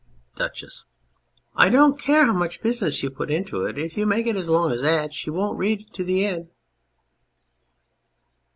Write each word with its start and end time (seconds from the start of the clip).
}DUCHESS. 0.35 0.85
1 1.53 1.71
don't 1.71 1.99
care 2.01 2.25
how 2.25 2.33
much 2.33 2.63
business 2.63 3.03
you 3.03 3.11
put 3.11 3.29
into 3.29 3.65
it; 3.65 3.77
if 3.77 3.95
you 3.95 4.07
make 4.07 4.25
it 4.25 4.35
as 4.35 4.49
long 4.49 4.71
as 4.71 4.81
that 4.81 5.13
she 5.13 5.29
won't 5.29 5.59
read 5.59 5.93
to 5.93 6.03
the 6.03 6.25
end. 6.25 6.49